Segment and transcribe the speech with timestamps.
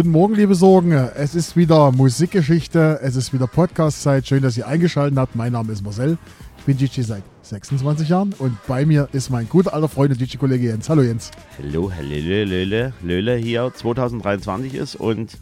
[0.00, 0.92] Guten Morgen, liebe Sorgen.
[0.92, 4.26] Es ist wieder Musikgeschichte, es ist wieder Podcast-Zeit.
[4.26, 5.36] Schön, dass ihr eingeschaltet habt.
[5.36, 6.16] Mein Name ist Marcel.
[6.56, 10.18] Ich bin DJ seit 26 Jahren und bei mir ist mein guter alter Freund und
[10.18, 10.88] DJ-Kollege Jens.
[10.88, 11.30] Hallo Jens.
[11.58, 15.36] Hallo, hallo, Löle, Löle hier 2023 ist und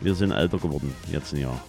[0.00, 1.60] wir sind älter geworden, jetzt ein Jahr.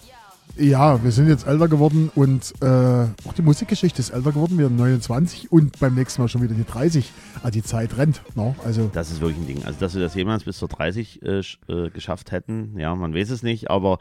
[0.56, 4.58] Ja, wir sind jetzt älter geworden und äh, auch die Musikgeschichte ist älter geworden.
[4.58, 7.10] Wir sind 29 und beim nächsten Mal schon wieder die 30.
[7.42, 8.22] Ah, die Zeit rennt.
[8.34, 8.54] No?
[8.64, 9.64] Also Das ist wirklich ein Ding.
[9.64, 13.30] Also, dass wir das jemals bis zur 30 äh, äh, geschafft hätten, ja, man weiß
[13.30, 13.98] es nicht, aber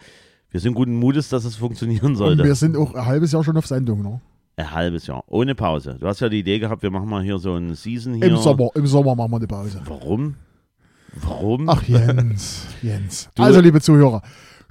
[0.51, 2.43] wir sind guten Mutes, dass es funktionieren und sollte.
[2.43, 4.01] wir sind auch ein halbes Jahr schon auf Sendung.
[4.01, 4.21] No?
[4.55, 5.97] Ein halbes Jahr, ohne Pause.
[5.99, 8.25] Du hast ja die Idee gehabt, wir machen mal hier so ein Season hier.
[8.25, 9.81] Im Sommer, Im Sommer machen wir eine Pause.
[9.85, 10.35] Warum?
[11.21, 11.69] Warum?
[11.69, 13.29] Ach Jens, Jens.
[13.35, 14.21] Du- also liebe Zuhörer.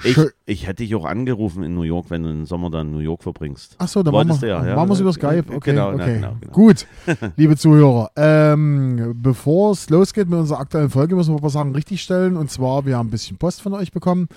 [0.04, 2.92] ich, ich hätte dich auch angerufen in New York, wenn du den Sommer dann in
[2.92, 3.74] New York verbringst.
[3.78, 4.76] Ach so, dann machen Wolltest wir du ja, ja.
[4.76, 5.44] machen wir es über Skype.
[5.52, 6.14] Okay, Genau, na, okay.
[6.14, 6.52] genau, genau.
[6.52, 6.86] Gut,
[7.36, 8.10] liebe Zuhörer.
[8.16, 12.36] Ähm, bevor es losgeht mit unserer aktuellen Folge, müssen wir ein paar Sachen richtigstellen.
[12.36, 14.28] Und zwar, wir haben ein bisschen Post von euch bekommen.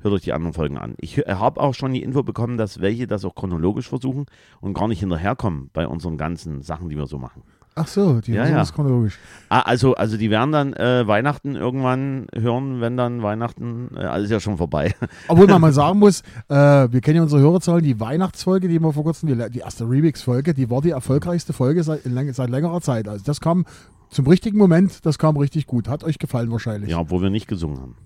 [0.00, 0.94] hört euch die anderen Folgen an.
[0.98, 4.26] Ich habe auch schon die Info bekommen, dass welche das auch chronologisch versuchen
[4.60, 7.42] und gar nicht hinterherkommen bei unseren ganzen Sachen, die wir so machen.
[7.74, 8.62] ach so, die Ja, ja.
[8.62, 9.18] ist chronologisch.
[9.48, 14.30] Ah, also, also die werden dann äh, Weihnachten irgendwann hören, wenn dann Weihnachten, äh, alles
[14.30, 14.94] ja schon vorbei.
[15.28, 18.92] Obwohl man mal sagen muss, äh, wir kennen ja unsere Hörerzahlen, die Weihnachtsfolge, die wir
[18.92, 23.08] vor kurzem, die, die erste Remix-Folge, die war die erfolgreichste Folge seit, seit längerer Zeit.
[23.08, 23.64] Also das kam
[24.10, 25.88] zum richtigen Moment, das kam richtig gut.
[25.88, 26.90] Hat euch gefallen wahrscheinlich.
[26.90, 27.96] ja, obwohl wir nicht gesungen haben.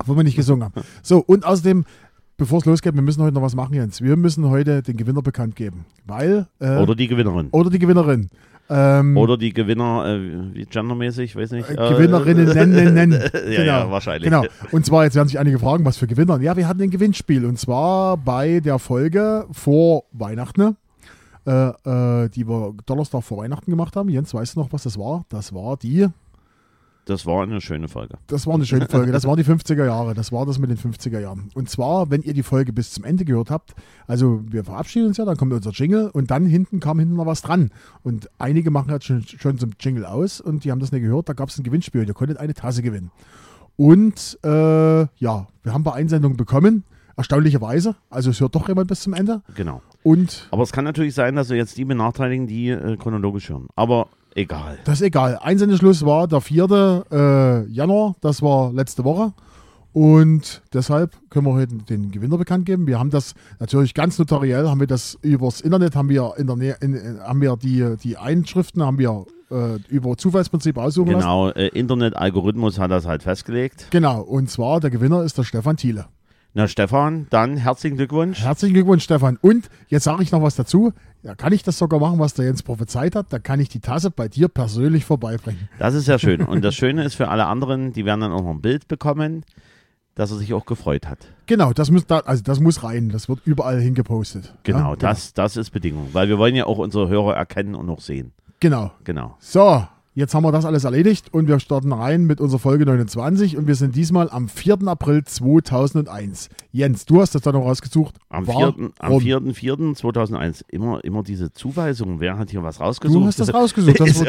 [0.00, 0.82] Obwohl wir nicht gesungen haben.
[1.02, 1.84] So, und außerdem,
[2.36, 4.00] bevor es losgeht, wir müssen heute noch was machen, Jens.
[4.00, 5.84] Wir müssen heute den Gewinner bekannt geben.
[6.06, 7.48] Weil, äh, Oder die Gewinnerin.
[7.50, 8.28] oder die Gewinnerin.
[8.70, 11.70] Ähm, Oder die Gewinner, äh, wie gendermäßig, weiß nicht.
[11.70, 13.22] äh, Gewinnerinnen nennen, nennen, nennen.
[13.50, 14.24] ja, ja, wahrscheinlich.
[14.24, 14.44] Genau.
[14.72, 16.38] Und zwar, jetzt werden sich einige fragen, was für Gewinner.
[16.42, 20.76] Ja, wir hatten ein Gewinnspiel und zwar bei der Folge vor Weihnachten,
[21.46, 24.10] äh, äh, die wir Donnerstag vor Weihnachten gemacht haben.
[24.10, 25.24] Jens, weißt du noch, was das war?
[25.30, 26.06] Das war die,
[27.08, 28.18] Das war eine schöne Folge.
[28.26, 29.12] das war eine schöne Folge.
[29.12, 30.12] Das waren die 50er Jahre.
[30.12, 31.48] Das war das mit den 50er Jahren.
[31.54, 33.74] Und zwar, wenn ihr die Folge bis zum Ende gehört habt,
[34.06, 37.24] also wir verabschieden uns ja, dann kommt unser Jingle und dann hinten kam hinten noch
[37.24, 37.70] was dran.
[38.02, 41.30] Und einige machen halt schon, schon zum Jingle aus und die haben das nicht gehört.
[41.30, 42.06] Da gab es ein Gewinnspiel.
[42.06, 43.10] Ihr konntet eine Tasse gewinnen.
[43.76, 46.84] Und äh, ja, wir haben ein paar Einsendungen bekommen.
[47.16, 47.96] Erstaunlicherweise.
[48.10, 49.42] Also es hört doch jemand bis zum Ende.
[49.54, 49.80] Genau.
[50.02, 53.66] Und Aber es kann natürlich sein, dass wir jetzt die benachteiligen, die äh, chronologisch hören.
[53.74, 54.78] Aber egal.
[54.84, 55.38] das ist egal.
[55.40, 57.04] Einsendeschluss war der 4.
[57.10, 58.16] Äh, Januar.
[58.20, 59.32] Das war letzte Woche.
[59.92, 62.86] Und deshalb können wir heute den Gewinner bekannt geben.
[62.86, 66.56] Wir haben das natürlich ganz notariell, haben wir das übers Internet, haben wir in der
[66.56, 71.22] Nähe, in, in, haben wir die, die Einschriften, haben wir äh, über Zufallsprinzip aussuchen lassen.
[71.22, 73.88] Genau, äh, Internet-Algorithmus hat das halt festgelegt.
[73.90, 74.20] Genau.
[74.20, 76.06] Und zwar der Gewinner ist der Stefan Thiele.
[76.58, 78.42] Na, Stefan, dann herzlichen Glückwunsch.
[78.42, 79.38] Herzlichen Glückwunsch, Stefan.
[79.40, 80.92] Und jetzt sage ich noch was dazu.
[81.22, 83.32] Da kann ich das sogar machen, was der Jens prophezeit hat.
[83.32, 85.68] Da kann ich die Tasse bei dir persönlich vorbeibringen.
[85.78, 86.40] Das ist ja schön.
[86.40, 89.44] Und das Schöne ist für alle anderen, die werden dann auch noch ein Bild bekommen,
[90.16, 91.18] dass er sich auch gefreut hat.
[91.46, 93.10] Genau, das muss, da, also das muss rein.
[93.10, 94.52] Das wird überall hingepostet.
[94.64, 96.08] Genau, ja, das, das ist Bedingung.
[96.12, 98.32] Weil wir wollen ja auch unsere Hörer erkennen und auch sehen.
[98.58, 98.90] Genau.
[99.04, 99.36] Genau.
[99.38, 99.86] So,
[100.18, 103.68] jetzt haben wir das alles erledigt und wir starten rein mit unserer Folge 29 und
[103.68, 104.78] wir sind diesmal am 4.
[104.86, 106.48] April 2001.
[106.72, 108.16] Jens, du hast das da noch rausgesucht.
[108.28, 108.74] Am Warum?
[108.74, 108.90] 4.
[108.98, 110.64] Am 4.4.2001.
[110.68, 112.18] Immer, immer diese Zuweisungen.
[112.18, 113.22] Wer hat hier was rausgesucht?
[113.22, 114.00] Du hast das rausgesucht.
[114.00, 114.26] Das Ist,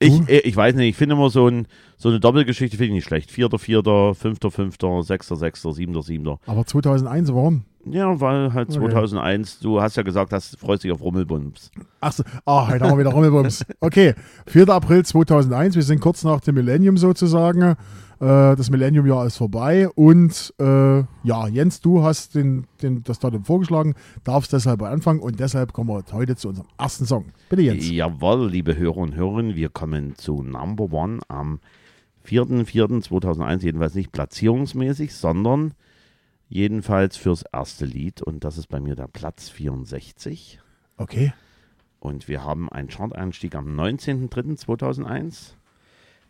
[0.00, 3.04] ich, ich weiß nicht, ich finde immer so, ein, so eine Doppelgeschichte finde ich nicht
[3.04, 3.30] schlecht.
[3.30, 3.82] 4.4.,
[4.18, 6.38] 5.5., 6.6., 7.7.
[6.46, 7.62] aber 2001, warum?
[7.90, 8.78] Ja, weil halt Okay.
[8.78, 11.70] 2001, du hast ja gesagt, das freust dich auf Rummelbums.
[12.00, 13.64] Achso, ah, heute haben wir wieder Rummelbums.
[13.80, 14.14] Okay,
[14.46, 14.68] 4.
[14.68, 17.76] April 2001, wir sind kurz nach dem Millennium sozusagen.
[18.20, 23.44] Äh, das Millennium-Jahr ist vorbei und äh, ja, Jens, du hast den, den, das Datum
[23.44, 23.94] vorgeschlagen,
[24.24, 27.26] darfst deshalb anfangen und deshalb kommen wir heute zu unserem ersten Song.
[27.48, 27.88] Bitte Jens.
[27.88, 31.60] Jawohl, liebe Hörer und Hörerinnen, wir kommen zu Number One am
[32.26, 35.74] 4.4.2001, jedenfalls nicht platzierungsmäßig, sondern
[36.48, 40.60] jedenfalls fürs erste Lied und das ist bei mir der Platz 64.
[40.96, 41.32] Okay.
[42.00, 45.54] Und wir haben einen Chart-Einstieg am 19.03.2001.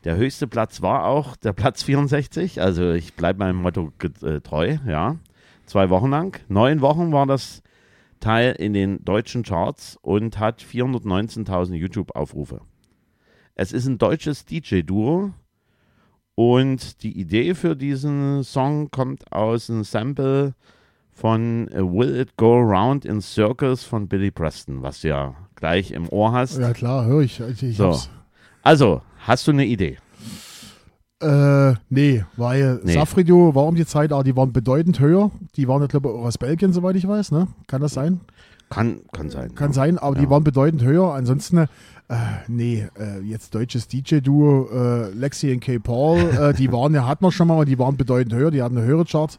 [0.04, 2.60] Der höchste Platz war auch der Platz 64.
[2.60, 3.92] Also ich bleibe meinem Motto
[4.22, 5.16] äh, treu, ja.
[5.66, 6.40] Zwei Wochen lang.
[6.48, 7.62] Neun Wochen war das
[8.20, 12.62] Teil in den deutschen Charts und hat 419.000 YouTube-Aufrufe.
[13.54, 15.32] Es ist ein deutsches DJ-Duo
[16.38, 20.54] und die Idee für diesen Song kommt aus einem Sample
[21.12, 26.08] von Will It Go Round in Circles von Billy Preston, was du ja gleich im
[26.08, 26.56] Ohr hast.
[26.56, 27.40] Ja klar, höre ich.
[27.40, 27.98] ich, ich so.
[28.62, 29.98] Also, hast du eine Idee?
[31.20, 32.92] Äh, nee, weil nee.
[32.92, 35.32] Safridio war um die Zeit, aber die waren bedeutend höher.
[35.56, 37.48] Die waren, glaube ich, auch aus Belgien, soweit ich weiß, ne?
[37.66, 38.20] Kann das sein?
[38.70, 39.54] Kann, kann sein.
[39.54, 39.74] Kann ja.
[39.74, 40.22] sein, aber ja.
[40.22, 41.14] die waren bedeutend höher.
[41.14, 41.66] Ansonsten, äh,
[42.46, 45.78] nee, äh, jetzt deutsches DJ-Duo, äh, Lexi und K.
[45.78, 48.62] Paul, äh, die waren ja, hatten wir schon mal, aber die waren bedeutend höher, die
[48.62, 49.38] hatten eine höhere Chart,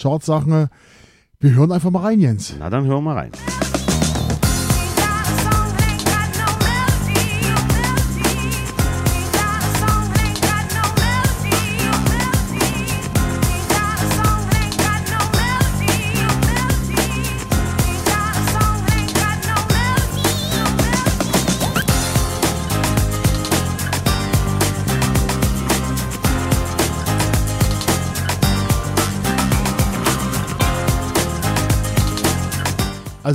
[0.00, 0.68] Chart-Sachen.
[1.38, 2.54] Wir hören einfach mal rein, Jens.
[2.58, 3.30] Na, dann hören wir rein.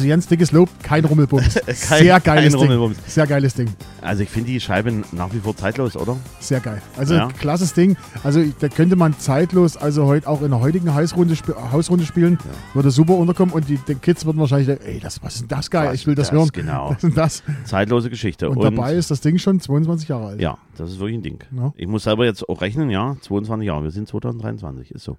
[0.06, 1.56] Also ganz dickes Lob, kein Rummelbums.
[1.66, 2.98] kein, Sehr geiles kein Rummelbums.
[2.98, 3.06] Ding.
[3.08, 3.70] Sehr geiles Ding.
[4.02, 6.16] Also ich finde die Scheibe nach wie vor zeitlos, oder?
[6.40, 6.80] Sehr geil.
[6.96, 7.28] Also ja.
[7.40, 7.98] klasses Ding.
[8.24, 11.36] Also da könnte man zeitlos, also heute auch in der heutigen Hausrunde,
[11.72, 12.76] Hausrunde spielen, ja.
[12.76, 15.48] würde super unterkommen und die, die Kids würden wahrscheinlich denken, ey, das, was ist denn
[15.48, 15.88] das geil?
[15.88, 16.50] Was ich will das, das hören.
[16.54, 16.96] Genau.
[16.96, 17.44] Das ist das.
[17.64, 18.48] Zeitlose Geschichte.
[18.48, 20.42] Und, und, dabei ist das Ding schon 22 Jahre alt.
[20.42, 21.40] Ja, das ist wirklich ein Ding.
[21.56, 21.74] Ja.
[21.76, 23.84] Ich muss selber jetzt auch rechnen, ja, 22 Jahre.
[23.84, 25.18] Wir sind 2023, ist so.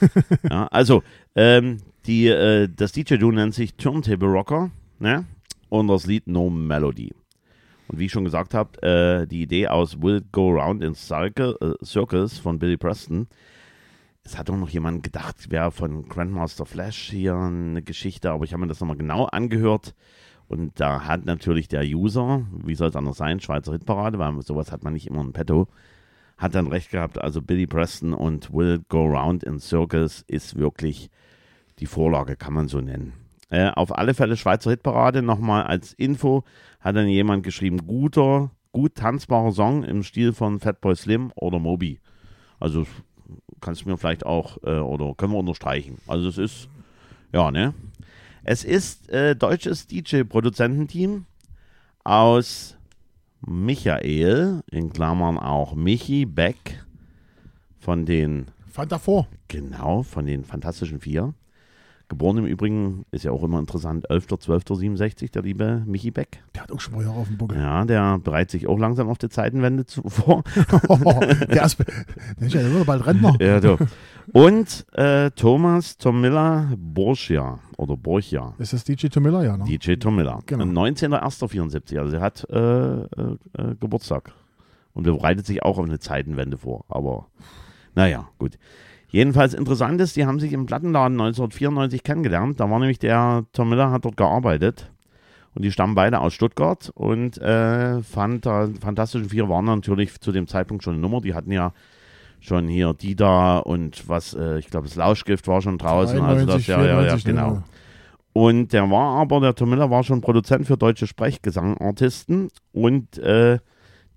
[0.50, 1.02] ja, also,
[1.34, 5.24] ähm, die, äh, das DJ-Duo nennt sich Turntable Rocker ne?
[5.68, 7.12] und das Lied No Melody.
[7.88, 11.56] Und wie ich schon gesagt habe, äh, die Idee aus Will Go Round in Circle,
[11.60, 13.28] äh, Circles von Billy Preston.
[14.24, 18.52] Es hat auch noch jemand gedacht, wer von Grandmaster Flash hier eine Geschichte, aber ich
[18.52, 19.94] habe mir das nochmal genau angehört.
[20.48, 24.72] Und da hat natürlich der User, wie soll es anders sein, Schweizer Hitparade, weil sowas
[24.72, 25.68] hat man nicht immer in petto,
[26.38, 27.18] hat dann recht gehabt.
[27.18, 31.10] Also Billy Preston und Will Go Round in Circles ist wirklich
[31.78, 33.12] die Vorlage, kann man so nennen.
[33.48, 35.22] Äh, auf alle Fälle Schweizer Hitparade.
[35.22, 36.44] Nochmal als Info
[36.80, 42.00] hat dann jemand geschrieben, guter, gut tanzbarer Song im Stil von Fatboy Slim oder Moby.
[42.58, 42.86] Also
[43.60, 45.98] kannst du mir vielleicht auch, äh, oder können wir unterstreichen.
[46.06, 46.68] Also es ist,
[47.32, 47.74] ja, ne?
[48.42, 51.24] Es ist äh, deutsches DJ-Produzententeam
[52.04, 52.76] aus
[53.44, 56.84] Michael, in Klammern auch Michi Beck
[57.78, 59.26] von den Fanta 4.
[59.48, 61.34] Genau, von den Fantastischen Vier.
[62.08, 66.40] Geboren im Übrigen, ist ja auch immer interessant, 11.12.67, der liebe Michi Beck.
[66.54, 67.58] Der hat auch schon mal Jahre auf dem Buckel.
[67.58, 70.44] Ja, der bereitet sich auch langsam auf die Zeitenwende zu, vor.
[71.48, 71.78] der, ist,
[72.38, 73.36] der ist ja bald Rentner.
[73.40, 73.76] Ja, du.
[74.32, 78.54] Und äh, Thomas Tomilla Borchia oder Borchia.
[78.58, 79.56] Ist das DJ Tomilla, ja?
[79.56, 79.64] Ne?
[79.64, 80.40] DJ Tomilla.
[80.46, 80.64] Genau.
[80.82, 83.06] 19.01.74, also er hat äh, äh,
[83.58, 84.32] äh, Geburtstag.
[84.94, 86.84] Und er bereitet sich auch auf eine Zeitenwende vor.
[86.88, 87.26] Aber
[87.96, 88.58] naja, gut.
[89.08, 92.60] Jedenfalls interessant ist, die haben sich im Plattenladen 1994 kennengelernt.
[92.60, 94.90] Da war nämlich der Tom Miller hat dort gearbeitet.
[95.54, 100.30] Und die stammen beide aus Stuttgart und äh, fand, äh, Fantastischen Vier waren natürlich zu
[100.30, 101.22] dem Zeitpunkt schon eine Nummer.
[101.22, 101.72] Die hatten ja
[102.40, 106.18] schon hier Dida und was, äh, ich glaube, das Lauschgift war schon draußen.
[106.18, 107.62] 93, also das, ja, ja, ja, genau.
[108.34, 113.58] Und der war aber, der Tom Miller war schon Produzent für deutsche Sprechgesangartisten und äh,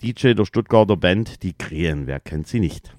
[0.01, 2.05] DJ der Stuttgarter Band Die Krähen.
[2.05, 2.93] Wer kennt sie nicht?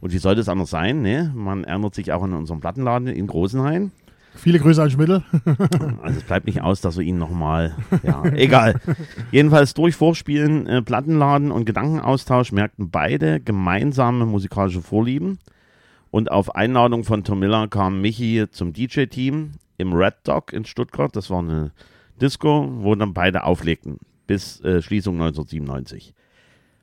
[0.00, 1.02] Und wie soll das anders sein?
[1.02, 1.32] Ne?
[1.34, 3.92] Man erinnert sich auch an unseren Plattenladen in Großenhain.
[4.34, 5.22] Viele Grüße an Schmidl.
[6.02, 8.80] also es bleibt nicht aus, dass wir ihn nochmal, ja, egal.
[9.32, 15.38] Jedenfalls durch Vorspielen, äh, Plattenladen und Gedankenaustausch merkten beide gemeinsame musikalische Vorlieben.
[16.10, 21.14] Und auf Einladung von Tom Miller kam Michi zum DJ-Team im Red Dog in Stuttgart.
[21.14, 21.72] Das war eine
[22.20, 26.14] Disco, wo dann beide auflegten, bis äh, Schließung 1997.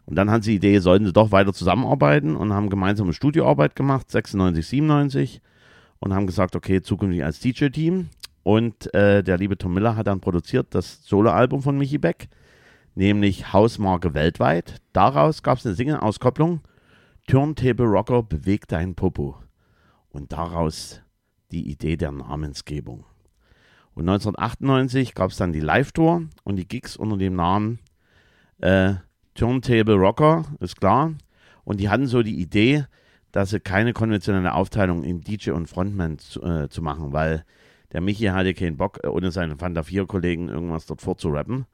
[0.08, 3.76] Und dann hatten sie die Idee, sollten sie doch weiter zusammenarbeiten und haben gemeinsame Studioarbeit
[3.76, 5.42] gemacht, 96, 97
[6.00, 8.08] und haben gesagt, okay, zukünftig als DJ-Team.
[8.44, 12.30] Und äh, der liebe Tom Miller hat dann produziert das Soloalbum von Michi Beck,
[12.96, 14.82] nämlich Hausmarke weltweit.
[14.94, 16.62] Daraus gab es eine Single-Auskopplung,
[17.28, 19.36] Turntable Rocker bewegt dein Popo.
[20.10, 21.02] Und daraus
[21.52, 23.04] die Idee der Namensgebung.
[23.94, 27.80] Und 1998 gab es dann die Live-Tour und die Gigs unter dem Namen
[28.62, 28.94] äh,
[29.38, 31.13] Turntable Rocker, ist klar.
[31.63, 32.86] Und die hatten so die Idee,
[33.32, 37.46] dass sie keine konventionelle Aufteilung in DJ und Frontman zu, äh, zu machen, weil
[37.94, 41.67] der Michi hatte keinen Bock, ohne seine Fanta 4-Kollegen irgendwas dort vorzurappen.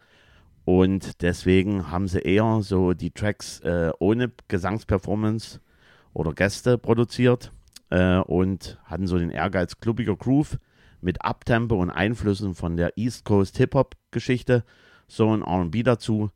[0.66, 5.62] Und deswegen haben sie eher so die Tracks äh, ohne Gesangsperformance
[6.14, 7.54] oder Gäste produziert
[7.90, 10.60] äh, und hatten so den Ehrgeiz, klubbiger Groove
[11.00, 14.66] mit Uptempo und Einflüssen von der East Coast Hip-Hop-Geschichte,
[15.08, 16.30] so ein RB dazu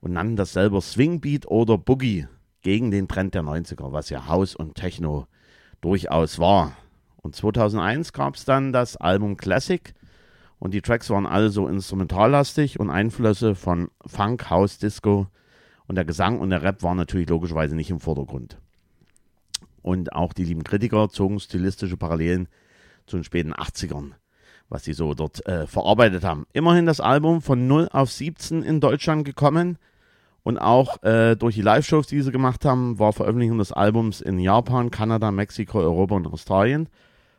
[0.00, 2.26] und nannten das selber Swing Beat oder Boogie
[2.62, 5.26] gegen den Trend der 90er, was ja House und Techno
[5.80, 6.76] durchaus war.
[7.22, 9.94] Und 2001 gab es dann das Album Classic
[10.58, 15.26] und die Tracks waren alle so instrumentallastig und Einflüsse von Funk, House, Disco
[15.86, 18.58] und der Gesang und der Rap waren natürlich logischerweise nicht im Vordergrund.
[19.82, 22.48] Und auch die lieben Kritiker zogen stilistische Parallelen
[23.06, 24.12] zu den späten 80ern,
[24.68, 26.46] was sie so dort äh, verarbeitet haben.
[26.52, 29.78] Immerhin das Album von 0 auf 17 in Deutschland gekommen
[30.42, 34.38] und auch äh, durch die Live-Shows, die sie gemacht haben, war Veröffentlichung des Albums in
[34.38, 36.88] Japan, Kanada, Mexiko, Europa und Australien.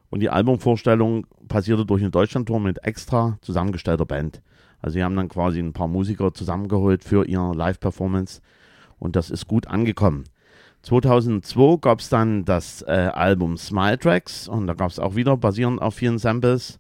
[0.10, 4.42] Und die Albumvorstellung passierte durch eine Deutschlandtour mit extra zusammengestellter Band.
[4.82, 8.42] Also sie haben dann quasi ein paar Musiker zusammengeholt für ihre Live-Performance
[9.00, 10.26] und das ist gut angekommen.
[10.84, 15.38] 2002 gab es dann das äh, Album Smile Tracks und da gab es auch wieder
[15.38, 16.80] basierend auf vielen Samples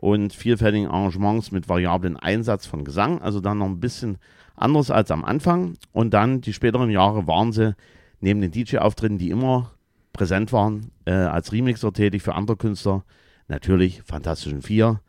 [0.00, 4.16] und vielfältigen Arrangements mit variablen Einsatz von Gesang, also dann noch ein bisschen
[4.56, 5.74] anders als am Anfang.
[5.92, 7.76] Und dann die späteren Jahre waren sie
[8.20, 9.72] neben den DJ-Auftritten, die immer
[10.14, 13.04] präsent waren, äh, als Remixer tätig für andere Künstler.
[13.48, 15.00] Natürlich Fantastischen Vier,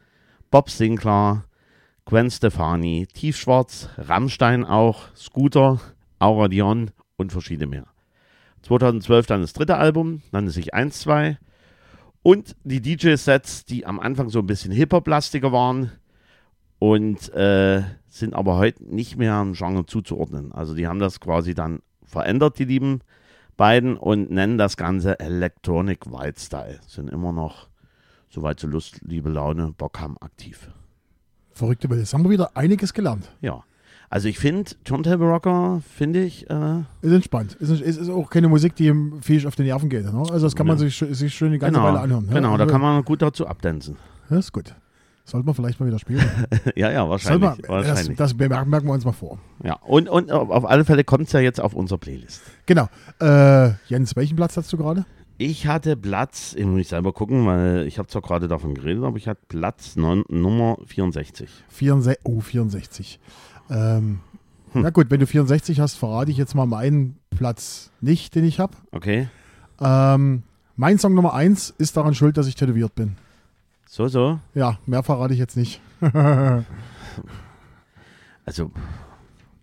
[0.49, 1.45] Bob Sinclair,
[2.03, 5.79] Gwen Stefani, Tiefschwarz, Rammstein auch, Scooter,
[6.19, 7.85] Aura Dion und verschiedene mehr.
[8.63, 11.37] 2012 dann das dritte Album, nannte sich 1-2.
[12.23, 15.91] Und die DJ-Sets, die am Anfang so ein bisschen Hip-Hop-lastiger waren
[16.77, 20.51] und äh, sind aber heute nicht mehr einem Genre zuzuordnen.
[20.51, 23.01] Also die haben das quasi dann verändert, die lieben
[23.57, 26.79] beiden, und nennen das Ganze Electronic White Style.
[26.87, 27.67] Sind immer noch,
[28.29, 30.69] soweit so Lust, Liebe, Laune, Bock haben, aktiv.
[31.51, 31.99] Verrückte Welt.
[31.99, 33.31] Jetzt haben wir wieder einiges gelernt.
[33.41, 33.63] Ja.
[34.11, 36.49] Also ich finde, Turntable Rocker, finde ich.
[36.49, 37.53] Äh, ist entspannt.
[37.61, 40.03] Ist, ist, ist auch keine Musik, die ihm viel auf den Nerven geht.
[40.03, 40.19] Ne?
[40.19, 42.27] Also das kann man sich, sich schön die ganze genau, Weile anhören.
[42.29, 42.57] Genau, ja?
[42.57, 43.95] da kann man gut dazu abdancen.
[44.29, 44.75] Ja, ist gut.
[45.23, 46.25] Sollte man vielleicht mal wieder spielen.
[46.75, 47.41] ja, ja, wahrscheinlich.
[47.41, 48.17] Man, wahrscheinlich.
[48.17, 49.39] Das, das merken, wir uns mal vor.
[49.63, 52.41] Ja, und, und auf alle Fälle kommt es ja jetzt auf unserer Playlist.
[52.65, 52.89] Genau.
[53.21, 55.05] Äh, Jens, welchen Platz hast du gerade?
[55.37, 59.03] Ich hatte Platz, ich muss ich selber gucken, weil ich habe zwar gerade davon geredet,
[59.03, 61.49] aber ich hatte Platz non, Nummer 64.
[61.69, 62.19] 64.
[62.25, 63.19] Oh, 64.
[63.71, 64.19] Ähm,
[64.73, 64.81] hm.
[64.83, 68.59] Na gut, wenn du 64 hast, verrate ich jetzt mal meinen Platz nicht, den ich
[68.59, 68.75] habe.
[68.91, 69.27] Okay.
[69.79, 70.43] Ähm,
[70.75, 73.15] mein Song Nummer 1 ist daran schuld, dass ich tätowiert bin.
[73.87, 74.39] So, so?
[74.53, 75.81] Ja, mehr verrate ich jetzt nicht.
[78.45, 78.71] also,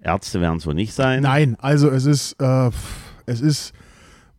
[0.02, 1.22] Ärzte werden es wohl nicht sein.
[1.22, 2.70] Nein, also es ist, äh,
[3.26, 3.72] es ist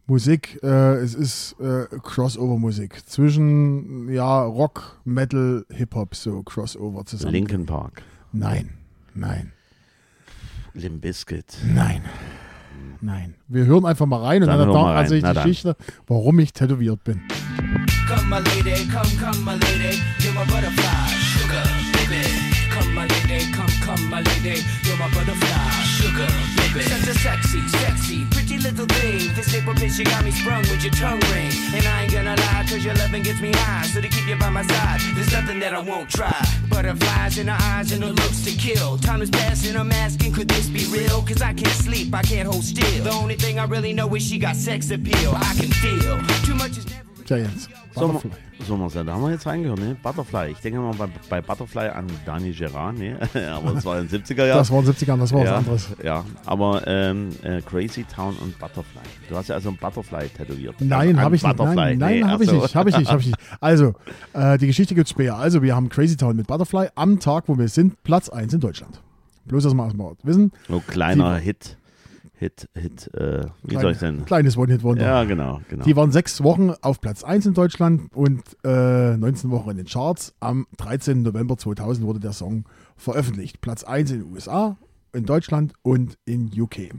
[0.05, 7.33] Musik, äh, es ist äh, Crossover-Musik zwischen ja, Rock, Metal, Hip-Hop, so Crossover zusammen.
[7.33, 8.03] Linkin Park.
[8.31, 8.69] Nein,
[9.13, 9.53] nein.
[10.79, 11.57] Limp Bizkit.
[11.73, 12.01] Nein.
[13.01, 13.35] Nein.
[13.47, 15.75] Wir hören einfach mal rein und dann, dann erzähle ich die Geschichte,
[16.07, 17.21] warum ich tätowiert bin.
[18.07, 22.58] Come my lady, come, come my lady, you're my butterfly, sugar, baby.
[22.69, 26.85] Come my lady, come, come my lady, you're my butterfly, sugar, baby.
[26.85, 29.33] Such a sexy, sexy, pretty little thing.
[29.35, 31.51] This April bitch, you got me sprung with your tongue ring.
[31.73, 33.85] And I ain't gonna lie, cause your loving gets me high.
[33.87, 36.35] So to keep you by my side, there's nothing that I won't try.
[36.69, 38.97] Butterflies in her eyes and her looks to kill.
[38.97, 41.21] Time is passing, I'm asking, could this be real?
[41.23, 43.03] Cause I can't sleep, I can't hold still.
[43.03, 45.33] The only thing I really know is she got sex appeal.
[45.35, 46.88] I can feel too much is
[47.29, 47.69] Tja, Jens.
[47.93, 48.31] Butterfly.
[48.67, 49.95] So, so da haben wir jetzt reingehört, ne?
[50.01, 50.49] Butterfly.
[50.49, 53.19] Ich denke mal bei, bei Butterfly an Dani Gerard, ne?
[53.51, 54.57] aber das war in den 70er Jahren.
[54.57, 55.87] Das war in den 70er Jahren, das war ja, was anderes.
[56.03, 59.01] Ja, aber ähm, äh, Crazy Town und Butterfly.
[59.29, 60.73] Du hast ja also ein Butterfly tätowiert.
[60.79, 61.59] Nein, habe ich nicht.
[61.59, 62.75] Nein, nein nee, habe ich nicht.
[62.75, 63.37] Habe ich nicht, hab ich nicht.
[63.59, 63.93] Also,
[64.33, 65.37] äh, die Geschichte gibt es später.
[65.37, 68.59] Also, wir haben Crazy Town mit Butterfly am Tag, wo wir sind, Platz 1 in
[68.59, 69.03] Deutschland.
[69.45, 70.51] Bloß, dass wir erstmal wissen.
[70.67, 71.77] So kleiner die, Hit.
[72.39, 74.23] Hit, Hit, äh, wie Kleine, soll ich denn?
[74.23, 75.03] Kleines One-Hit-Wonder.
[75.03, 75.83] Ja, genau, genau.
[75.83, 79.87] Die waren sechs Wochen auf Platz 1 in Deutschland und äh, 19 Wochen in den
[79.87, 80.33] Charts.
[80.39, 81.21] Am 13.
[81.21, 82.63] November 2000 wurde der Song
[82.95, 83.59] veröffentlicht.
[83.59, 84.77] Platz 1 in den USA,
[85.11, 86.91] in Deutschland und in UK.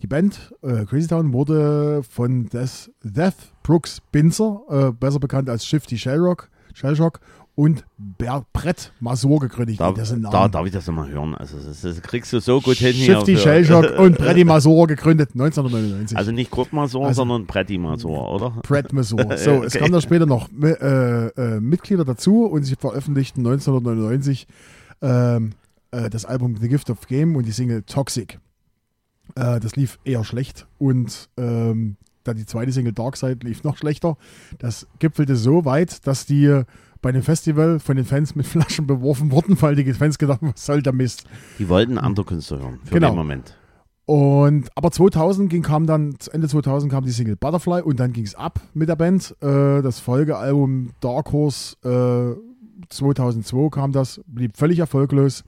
[0.00, 5.66] Die Band äh, Crazy Town wurde von Death, Death Brooks Binzer, äh, besser bekannt als
[5.66, 7.20] Shifty Shellrock, Shellshock
[7.56, 7.86] und
[8.52, 9.80] Brett Masur gegründet.
[9.80, 11.34] Da, da darf ich das nochmal hören.
[11.34, 12.92] Also das, das, kriegst du so gut hin.
[12.92, 16.18] Shifty Shellshock und Bretty Masur gegründet 1999.
[16.18, 18.50] Also nicht Kurt Masur, also, sondern Bretty Masur, oder?
[18.62, 19.16] Brett Masur.
[19.36, 19.66] So, okay.
[19.66, 24.46] es kamen dann später noch äh, äh, Mitglieder dazu und sie veröffentlichten 1999
[25.00, 25.40] äh,
[26.10, 28.38] das Album The Gift of Game und die Single Toxic.
[29.34, 33.76] Äh, das lief eher schlecht und ähm, dann die zweite Single Dark Side lief noch
[33.78, 34.16] schlechter.
[34.58, 36.62] Das gipfelte so weit, dass die
[37.02, 40.52] bei dem Festival von den Fans mit Flaschen beworfen wurden, weil die Fans gedacht haben,
[40.54, 41.24] was soll der Mist.
[41.58, 43.10] Die wollten andere Künstler hören für Genau.
[43.10, 43.56] den Moment.
[44.06, 48.24] Und aber 2000 ging, kam dann, Ende 2000 kam die Single Butterfly und dann ging
[48.24, 49.34] es ab mit der Band.
[49.40, 55.42] Äh, das Folgealbum Dark Horse äh, 2002 kam das, blieb völlig erfolglos.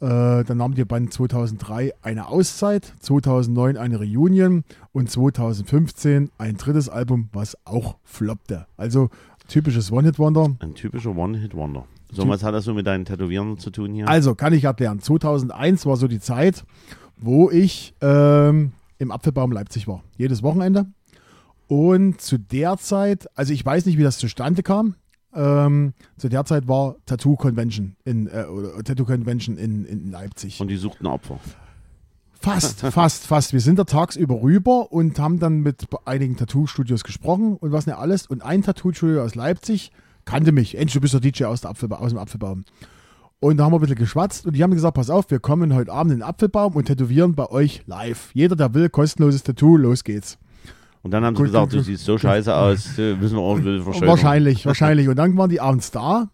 [0.00, 6.88] Äh, dann nahm die Band 2003 eine Auszeit, 2009 eine Reunion und 2015 ein drittes
[6.88, 8.66] Album, was auch floppte.
[8.76, 9.08] Also
[9.48, 10.56] typisches One-Hit-Wonder.
[10.60, 11.86] Ein typischer One-Hit-Wonder.
[12.12, 14.08] So, was hat das so mit deinen Tätowieren zu tun hier?
[14.08, 15.00] Also kann ich erklären.
[15.00, 16.64] 2001 war so die Zeit,
[17.16, 20.02] wo ich ähm, im Apfelbaum Leipzig war.
[20.16, 20.86] Jedes Wochenende.
[21.66, 24.94] Und zu der Zeit, also ich weiß nicht, wie das zustande kam.
[25.34, 28.44] Ähm, zu der Zeit war Tattoo Convention in äh,
[28.84, 30.60] Tattoo Convention in, in Leipzig.
[30.60, 31.40] Und die suchten Opfer.
[32.44, 33.52] Fast, fast, fast.
[33.54, 37.96] Wir sind da tagsüber rüber und haben dann mit einigen Tattoo-Studios gesprochen und was nicht
[37.96, 38.26] alles.
[38.26, 39.92] Und ein Tattoo-Studio aus Leipzig
[40.26, 40.74] kannte mich.
[40.74, 42.64] Endlich, du bist der DJ aus, der Apfelba aus dem Apfelbaum.
[43.40, 45.74] Und da haben wir ein bisschen geschwatzt und die haben gesagt, pass auf, wir kommen
[45.74, 48.28] heute Abend in den Apfelbaum und tätowieren bei euch live.
[48.34, 50.36] Jeder, der will, kostenloses Tattoo, los geht's.
[51.00, 53.56] Und dann haben sie Gut, gesagt, du siehst so scheiße aus, äh, müssen wir auch
[53.56, 54.06] ein bisschen.
[54.06, 55.08] Wahrscheinlich, wahrscheinlich.
[55.08, 56.28] Und dann waren die abends da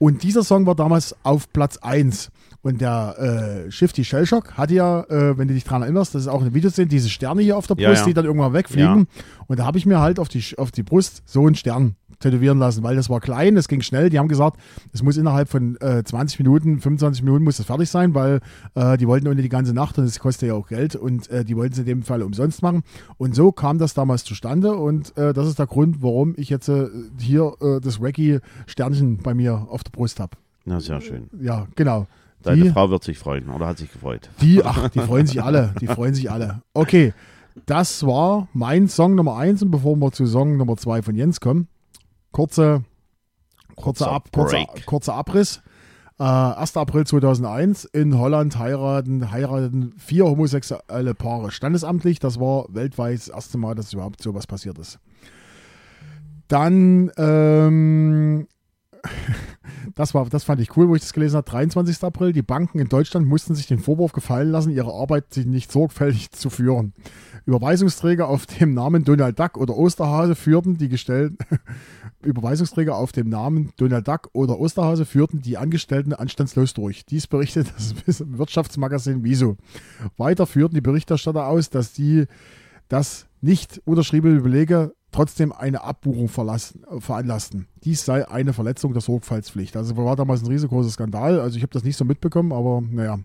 [0.00, 2.30] und dieser Song war damals auf Platz 1.
[2.62, 6.28] Und der äh, Shifty Shellshock hatte ja, äh, wenn du dich dran erinnerst, das ist
[6.28, 8.04] auch ein Video sehen, diese Sterne hier auf der Brust, Ja, ja.
[8.04, 9.06] die dann irgendwann wegfliegen.
[9.46, 12.58] Und da habe ich mir halt auf die, auf die Brust so einen Stern tätowieren
[12.58, 14.10] lassen, weil das war klein, das ging schnell.
[14.10, 14.60] Die haben gesagt,
[14.92, 18.40] es muss innerhalb von äh, 20 Minuten, 25 Minuten muss das fertig sein, weil
[18.74, 21.46] äh, die wollten ohne die ganze Nacht und es kostet ja auch Geld und äh,
[21.46, 22.82] die wollten es in dem Fall umsonst machen.
[23.16, 26.70] Und so kam das damals zustande und äh, das ist der Grund, warum ich jetzt
[27.18, 27.52] hier
[27.82, 30.36] das Wacky-Sternchen bei mir auf der Brust habe.
[30.64, 31.28] Na, sehr schön.
[31.40, 32.06] Ja, genau.
[32.42, 34.30] Deine Die, Frau wird sich freuen oder hat sich gefreut.
[34.40, 35.74] die, ach, die freuen sich alle.
[35.80, 36.62] Die freuen sich alle.
[36.72, 37.12] Okay,
[37.66, 41.40] das war mein Song Nummer eins und bevor wir zu Song Nummer zwei von Jens
[41.40, 41.68] kommen,
[42.32, 42.84] kurze,
[43.76, 45.60] kurzer, Kurzer Ab, kurzer, kurzer Abriss.
[46.18, 46.76] Äh, 1.
[46.76, 52.18] April 2001 in Holland heiraten, heiraten vier homosexuelle Paare standesamtlich.
[52.18, 54.98] Das war weltweit das erste Mal, dass überhaupt sowas passiert ist.
[56.48, 58.46] Dann, ähm,
[59.94, 61.50] das, war, das fand ich cool, wo ich das gelesen habe.
[61.50, 62.02] 23.
[62.02, 62.32] April.
[62.32, 66.50] Die Banken in Deutschland mussten sich den Vorwurf gefallen lassen, ihre Arbeit nicht sorgfältig zu
[66.50, 66.92] führen.
[67.46, 71.38] Überweisungsträger auf dem Namen Donald Duck oder Osterhase führten die gestellten
[72.22, 77.06] Überweisungsträger auf dem Namen Donald Duck oder Osterhase führten die Angestellten anstandslos durch.
[77.06, 77.94] Dies berichtet das
[78.26, 79.56] Wirtschaftsmagazin Wieso.
[80.16, 82.26] Weiter führten die Berichterstatter aus, dass die
[82.88, 87.66] das nicht unterschriebene Belege trotzdem eine Abbuchung verlassen, äh, veranlassten.
[87.84, 89.76] Dies sei eine Verletzung der Sorgfaltspflicht.
[89.76, 91.40] Also war damals ein riesengroßer Skandal.
[91.40, 93.18] Also ich habe das nicht so mitbekommen, aber naja.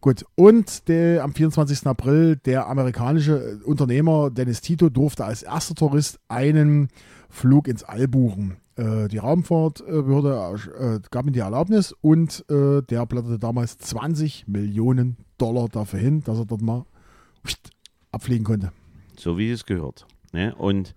[0.00, 1.86] Gut, und der, am 24.
[1.86, 6.88] April der amerikanische äh, Unternehmer Dennis Tito durfte als erster Tourist einen
[7.30, 8.58] Flug ins All buchen.
[8.76, 15.16] Äh, die Raumfahrtbehörde äh, gab ihm die Erlaubnis und äh, der blätterte damals 20 Millionen
[15.38, 16.84] Dollar dafür hin, dass er dort mal
[18.12, 18.72] abfliegen konnte.
[19.16, 20.06] So wie es gehört.
[20.34, 20.54] Ne?
[20.54, 20.94] Und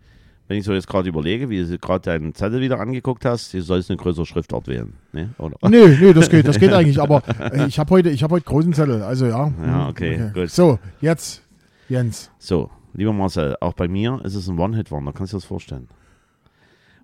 [0.48, 3.62] wenn ich so jetzt gerade überlege, wie du gerade deinen Zettel wieder angeguckt hast, du
[3.62, 4.94] sollst eine größere Schriftart wählen.
[5.14, 5.30] Ne?
[5.38, 5.58] Oder?
[5.70, 8.46] Nee, nee, das geht, das geht eigentlich, aber äh, ich habe heute, ich habe heute
[8.46, 9.52] großen Zettel, also ja.
[9.64, 10.50] Ja, okay, gut.
[10.50, 11.44] So, jetzt
[11.88, 12.32] Jens.
[12.40, 15.88] So, lieber Marcel, auch bei mir ist es ein One-Hit-Wonder, kannst du dir das vorstellen?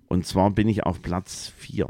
[0.08, 1.86] Und zwar bin ich auf Platz 4.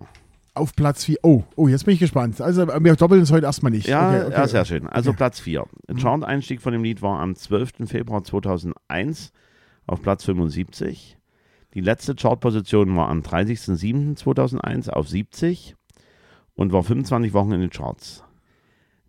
[0.54, 1.18] Auf Platz 4.
[1.22, 2.40] Oh, oh, jetzt bin ich gespannt.
[2.40, 3.88] Also äh, wir doppeln es heute erstmal nicht.
[3.88, 4.34] Ja, Okay, okay.
[4.36, 4.86] ja, sehr schön.
[4.86, 5.14] Also Okay.
[5.14, 5.18] Mhm.
[5.18, 5.64] Platz 4.
[6.00, 7.86] Chart-Einstieg von dem Lied war am 12.
[7.86, 9.32] Februar 2001
[9.86, 11.18] auf Platz 75.
[11.74, 15.74] Die letzte Chartposition war am 30.07.2001 auf 70
[16.54, 18.22] und war 25 Wochen in den Charts.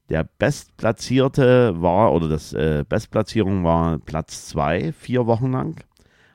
[0.09, 5.83] Der Bestplatzierte war, oder das äh, Bestplatzierung war Platz 2, vier Wochen lang,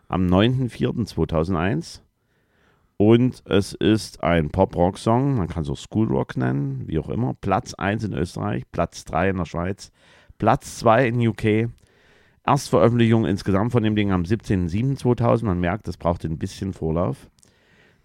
[0.08, 2.00] am 9.04.2001.
[2.96, 7.34] Und es ist ein Pop-Rock-Song, man kann es auch Schoolrock nennen, wie auch immer.
[7.34, 9.90] Platz 1 in Österreich, Platz 3 in der Schweiz,
[10.36, 11.70] Platz 2 in UK.
[12.44, 15.44] Erstveröffentlichung insgesamt von dem Ding am 17.07.2000.
[15.44, 17.28] Man merkt, das braucht ein bisschen Vorlauf.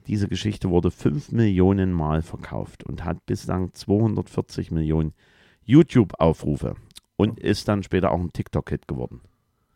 [0.08, 5.14] Diese Geschichte wurde 5 Millionen Mal verkauft und hat bislang 240 Millionen
[5.64, 6.76] YouTube-Aufrufe
[7.16, 9.22] und ist dann später auch ein TikTok-Hit geworden.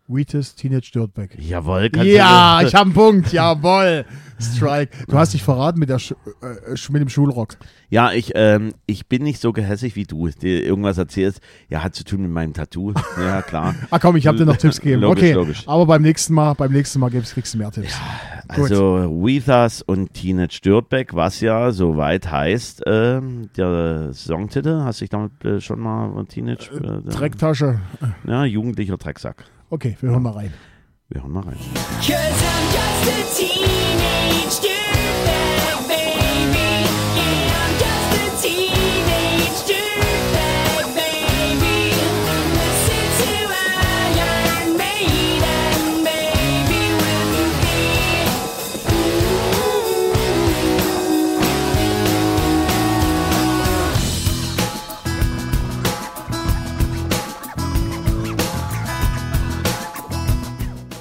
[0.10, 1.30] Wheatus Teenage Dirtbag.
[1.38, 3.32] Jawohl, kannst Ja, du ich habe einen Punkt.
[3.32, 4.06] Jawohl.
[4.42, 4.92] Strike.
[5.08, 7.58] Du hast dich verraten mit, der Sch äh, Sch- mit dem Schulrock.
[7.90, 11.42] Ja, ich, ähm, ich bin nicht so gehässig wie du, dir irgendwas erzählst.
[11.70, 12.94] Ja, hat zu tun mit meinem Tattoo.
[13.20, 13.76] Ja, klar.
[13.92, 15.02] Ah komm, ich habe dir noch Tipps gegeben.
[15.02, 15.64] Logisch, okay, logisch.
[15.68, 17.94] aber beim nächsten Mal, beim nächsten Mal gibt's, kriegst du mehr Tipps.
[18.56, 18.72] Gut.
[18.72, 18.96] Also
[19.50, 25.44] Us und Teenage Dirtbag, was ja soweit heißt, ähm, der Songtitel, hast du dich damit
[25.46, 26.72] äh, schon mal Teenage...
[26.74, 27.80] Äh, Drecktasche.
[28.26, 29.44] Ja, jugendlicher Drecksack.
[29.72, 30.54] Okay, wir hören mal rein.
[31.10, 31.58] Wir hören mal rein.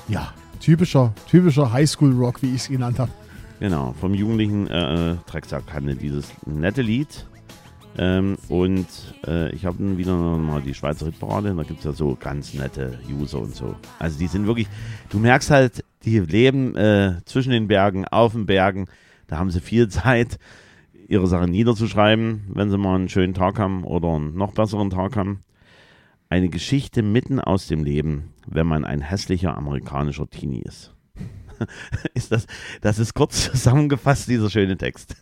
[0.08, 3.10] Ja, typischer, typischer Highschool-Rock, wie ich es genannt habe.
[3.60, 7.26] Genau, vom jugendlichen äh, Drecksack handelt dieses nette Lied.
[7.98, 8.86] Ähm, und
[9.26, 11.54] äh, ich habe dann wieder mal die Schweizer Hitparade.
[11.54, 13.74] Da gibt es ja so ganz nette User und so.
[13.98, 14.68] Also die sind wirklich,
[15.10, 18.86] du merkst halt, die leben äh, zwischen den Bergen, auf den Bergen.
[19.26, 20.38] Da haben sie viel Zeit,
[21.08, 25.16] ihre Sachen niederzuschreiben, wenn sie mal einen schönen Tag haben oder einen noch besseren Tag
[25.16, 25.42] haben.
[26.30, 30.94] Eine Geschichte mitten aus dem Leben, wenn man ein hässlicher amerikanischer Teenie ist.
[32.14, 32.46] ist das,
[32.80, 35.16] das ist kurz zusammengefasst, dieser schöne Text.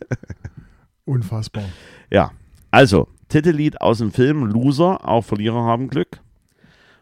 [1.05, 1.63] Unfassbar.
[2.11, 2.31] Ja,
[2.71, 6.19] also, Titellied aus dem Film Loser, auch Verlierer haben Glück.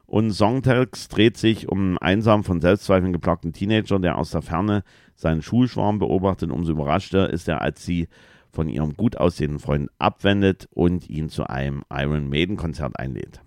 [0.05, 4.83] Und Songtext dreht sich um einen einsam von Selbstzweifeln geplagten Teenager, der aus der Ferne
[5.15, 6.51] seinen Schulschwarm beobachtet.
[6.51, 8.07] Umso überraschter ist er, als sie
[8.51, 13.41] von ihrem gut aussehenden Freund abwendet und ihn zu einem Iron Maiden Konzert einlädt.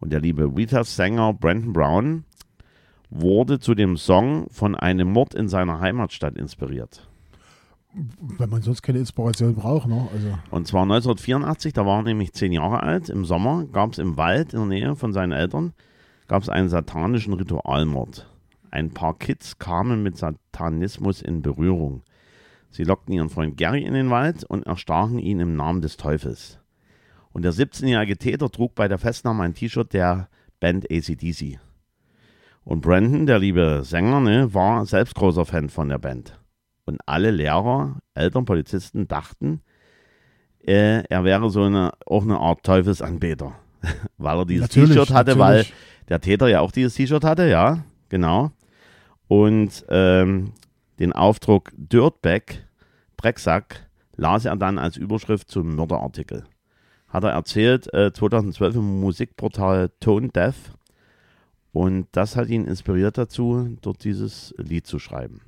[0.00, 2.24] Und der liebe Rita-Sänger Brandon Brown
[3.10, 7.08] wurde zu dem Song von einem Mord in seiner Heimatstadt inspiriert.
[8.20, 10.08] Wenn man sonst keine Inspiration braucht, ne?
[10.12, 13.08] Also, Und zwar 1984, da war er nämlich zehn Jahre alt.
[13.08, 15.72] Im Sommer gab es im Wald in der Nähe von seinen Eltern
[16.28, 18.28] gab es einen satanischen Ritualmord.
[18.70, 22.02] Ein paar Kids kamen mit Satanismus in Berührung.
[22.70, 26.58] Sie lockten ihren Freund Gary in den Wald und erstachen ihn im Namen des Teufels.
[27.38, 31.60] Und der 17-jährige Täter trug bei der Festnahme ein T-Shirt der Band ACDC.
[32.64, 36.36] Und Brandon, der liebe Sänger, ne, war selbst großer Fan von der Band.
[36.84, 39.60] Und alle Lehrer, Eltern, Polizisten dachten,
[40.66, 43.54] äh, er wäre so eine, auch eine Art Teufelsanbeter.
[44.18, 45.74] weil er dieses T-Shirt hatte, weil natürlich.
[46.08, 48.50] der Täter ja auch dieses T-Shirt hatte, ja, genau.
[49.28, 50.54] Und ähm,
[50.98, 52.66] den Aufdruck Dirtbag,
[53.16, 56.42] Drecksack, las er dann als Überschrift zum Mörderartikel.
[57.08, 60.72] Hat er erzählt, äh, 2012 im Musikportal Tone Deaf.
[61.72, 65.40] Und das hat ihn inspiriert dazu, dort dieses Lied zu schreiben.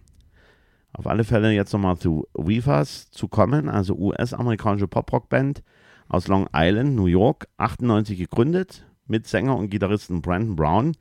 [0.92, 5.62] Auf alle Fälle jetzt nochmal zu Weavers zu kommen, also US-amerikanische Pop-Rock-Band
[6.08, 10.96] aus Long Island, New York, 98 gegründet, mit Sänger und Gitarristen Brandon Brown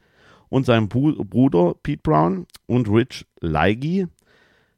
[0.49, 4.07] und seinem Bruder Pete Brown und Rich Leigi.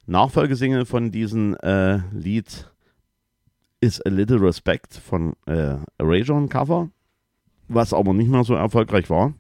[0.06, 2.71] Nachfolgesingle von diesem äh, Lied
[3.82, 6.90] ist A Little Respect von äh, Erasure ein Cover,
[7.68, 9.34] was aber nicht mehr so erfolgreich war.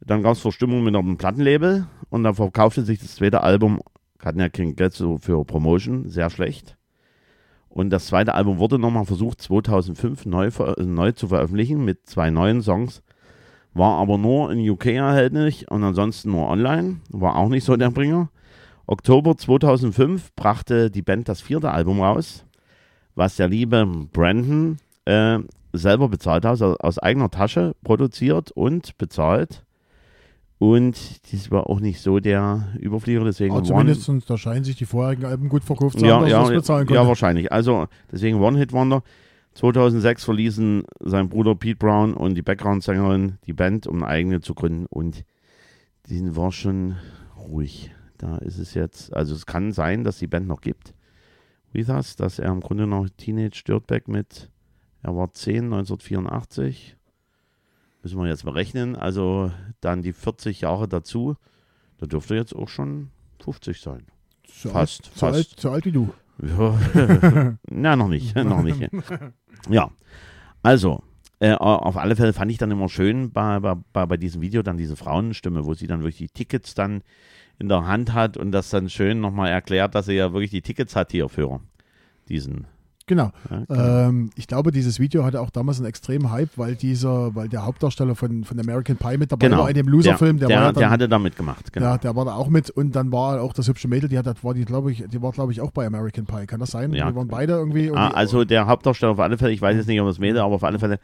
[0.00, 3.80] Dann gab es Verstimmung mit einem Plattenlabel und dann verkaufte sich das zweite Album,
[4.22, 6.76] hatten ja kein Geld so für Promotion, sehr schlecht.
[7.68, 12.30] Und das zweite Album wurde nochmal versucht, 2005 neu, ver- neu zu veröffentlichen mit zwei
[12.30, 13.02] neuen Songs.
[13.74, 17.00] War aber nur in UK erhältlich und ansonsten nur online.
[17.10, 18.30] War auch nicht so der Bringer.
[18.86, 22.44] Oktober 2005 brachte die Band das vierte Album raus,
[23.18, 25.40] was der liebe Brandon äh,
[25.72, 29.64] selber bezahlt hat, also aus eigener Tasche produziert und bezahlt.
[30.58, 30.96] Und
[31.32, 34.86] das war auch nicht so der Überflieger, deswegen aber One- zumindest, da scheinen sich die
[34.86, 37.08] vorherigen Alben gut verkauft zu ja, haben, dass ja, das bezahlen ja, konnte.
[37.08, 37.52] wahrscheinlich.
[37.52, 39.02] Also deswegen One-Hit-Wonder.
[39.54, 44.54] 2006 verließen sein Bruder Pete Brown und die Background-Sängerin die Band, um eine eigene zu
[44.54, 44.86] gründen.
[44.86, 45.24] Und
[46.08, 46.94] die war schon
[47.36, 47.90] ruhig.
[48.18, 50.92] Da ist es jetzt, also es kann sein, dass die Band noch gibt.
[51.72, 54.50] Wie das, dass er im Grunde noch Teenage Dirtbag mit,
[55.02, 56.96] er war 10, 1984.
[58.02, 58.96] Müssen wir jetzt mal rechnen.
[58.96, 61.36] Also dann die 40 Jahre dazu.
[61.98, 63.10] Da dürfte jetzt auch schon
[63.42, 64.06] 50 sein.
[64.46, 65.60] so fast, alt, so, alt, fast.
[65.60, 66.12] so alt wie du.
[66.40, 68.88] Ja, na, noch nicht, noch nicht.
[69.68, 69.90] Ja,
[70.62, 71.02] also,
[71.40, 74.76] äh, auf alle Fälle fand ich dann immer schön bei, bei bei diesem Video dann
[74.76, 77.02] diese Frauenstimme, wo sie dann wirklich die Tickets dann
[77.58, 80.62] in der Hand hat und das dann schön nochmal erklärt, dass sie ja wirklich die
[80.62, 81.60] Tickets hat hier für
[82.28, 82.66] diesen.
[83.08, 83.32] Genau.
[83.48, 83.64] Genau.
[83.70, 87.64] Ähm, ich glaube, dieses Video hatte auch damals einen extremen Hype, weil dieser, weil der
[87.64, 89.62] Hauptdarsteller von, von American Pie mit dabei genau.
[89.62, 91.86] war in dem Loser-Film, der, der, war ja der dann, hatte da mitgemacht, genau.
[91.86, 94.26] ja, der war da auch mit und dann war auch das hübsche Mädel, die hat,
[94.26, 96.46] das war die, glaube ich, die war, glaube ich, auch bei American Pie.
[96.46, 96.92] Kann das sein?
[96.92, 97.10] Ja.
[97.10, 97.90] Die waren beide irgendwie.
[97.90, 100.40] Ah, irgendwie- also der Hauptdarsteller auf alle Fälle, ich weiß jetzt nicht, ob das Mädel,
[100.42, 101.00] aber auf alle Fälle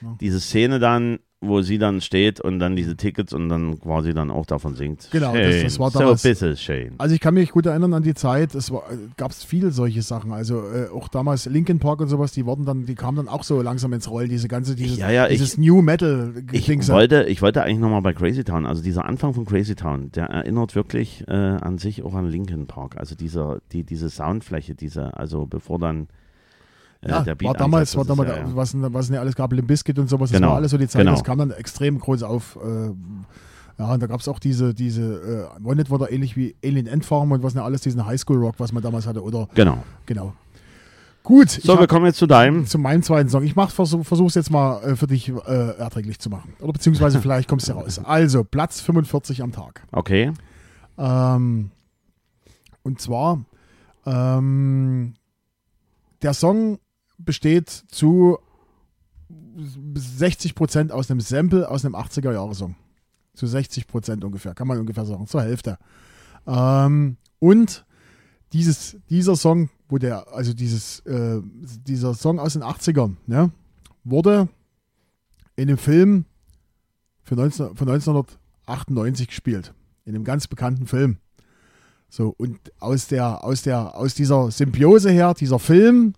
[0.00, 0.16] Ja.
[0.20, 4.30] diese Szene dann, wo sie dann steht und dann diese Tickets und dann quasi dann
[4.30, 5.08] auch davon singt.
[5.10, 6.92] Genau, das- das war so damals- ein bisschen Shane.
[6.98, 8.72] Also ich kann mich gut erinnern an die Zeit, es
[9.16, 10.32] gab es viele solche Sachen.
[10.32, 13.42] Also äh, auch damals Linkin Park und sowas, die wurden dann, die kamen dann auch
[13.42, 17.24] so langsam ins Rollen, diese ganze, dieses, Ja, ja, dieses ich- New Metal Ich wollte,
[17.24, 20.76] ich wollte eigentlich nochmal bei Crazy Town, also dieser Anfang von Crazy Town, der erinnert
[20.76, 22.96] wirklich äh, an sich auch an Linkin Park.
[22.96, 26.06] Also dieser, die, diese Soundfläche, diese, also bevor dann äh,
[27.10, 29.68] ja, der Beat war damals, war das damals, ja, was, was nicht alles gab, Limp
[29.68, 31.12] Bizkit und sowas, das Genau, war alles so die Zeit, genau.
[31.12, 32.56] das kam dann extrem groß auf.
[32.64, 32.90] Äh,
[33.78, 36.86] ja, und da gab es auch diese, diese, äh, It war da ähnlich wie Alien
[36.86, 39.78] Endfarm und was nicht alles, diesen Highschool-Rock, was man damals hatte, oder, Genau.
[40.06, 40.34] genau.
[41.24, 42.66] Gut, So, wir kommen jetzt zu deinem.
[42.66, 43.44] zu meinem zweiten Song.
[43.44, 46.52] Ich mach, versuch, versuch's jetzt mal äh, für dich äh, erträglich zu machen.
[46.60, 48.00] Oder beziehungsweise vielleicht kommst du raus.
[48.04, 49.82] Also, Platz 45 am Tag.
[49.92, 50.32] Okay.
[50.98, 51.70] Ähm,
[52.82, 53.44] und zwar,
[54.04, 55.14] ähm,
[56.22, 56.78] der Song
[57.24, 58.38] besteht zu
[59.30, 62.74] 60% aus einem Sample aus einem 80er-Jahre-Song.
[63.34, 65.78] Zu 60% ungefähr, kann man ungefähr sagen, zur Hälfte.
[66.46, 67.84] Ähm, und
[68.52, 71.40] dieses, dieser Song, wo der, also dieses, äh,
[71.86, 73.50] dieser Song aus den 80ern, ne,
[74.04, 74.48] wurde
[75.56, 76.24] in einem Film
[77.22, 79.74] für 19, von 1998 gespielt.
[80.04, 81.18] In einem ganz bekannten Film.
[82.08, 86.14] So, und aus der, aus der, aus dieser Symbiose her, dieser Film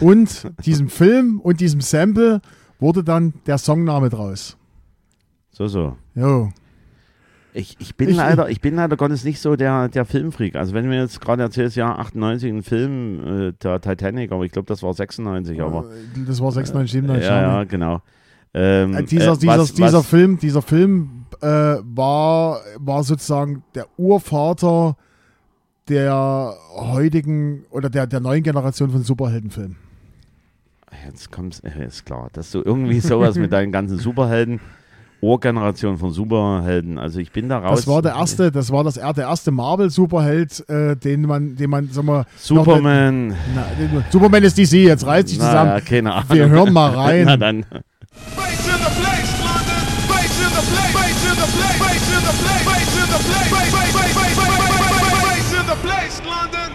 [0.00, 2.40] und diesem Film und diesem Sample
[2.78, 4.56] wurde dann der Songname draus.
[5.50, 5.96] So, so.
[6.14, 6.50] Jo.
[7.52, 10.54] Ich, ich, bin Ich- leider, ich bin leider Gottes nicht so der, der Filmfreak.
[10.54, 14.44] Also wenn du mir jetzt gerade erzählst, ja, 98 ein Film, äh, der Titanic, aber
[14.44, 17.28] ich glaube, das war 96, aber Äh, Das war 96, 97.
[17.28, 17.66] ja, ja, schade.
[17.66, 18.02] genau.
[18.54, 23.64] Ähm, Äh, dieser, äh, dieser, was- dieser was- Film, dieser Film äh, war, war sozusagen
[23.74, 24.96] der Urvater
[25.90, 29.76] der heutigen oder der, der neuen Generation von Superheldenfilmen.
[31.04, 34.60] Jetzt kommt's, äh, ist klar, dass du irgendwie sowas mit deinen ganzen Superhelden,
[35.22, 37.80] Ohrgeneration von Superhelden, also ich bin da raus.
[37.80, 41.68] Das war der erste, das war das er- der erste Marvel-Superheld, äh, den man, den
[41.68, 43.28] man, sag mal, Superman.
[43.28, 45.70] Noch, na, den, Superman ist DC, jetzt reißt sich zusammen.
[45.70, 46.30] Naja, keine Ahnung.
[46.30, 47.24] Wir hören mal rein.
[47.26, 47.60] Na dann.
[47.70, 49.30] Bass in the place,
[55.82, 56.72] place, London.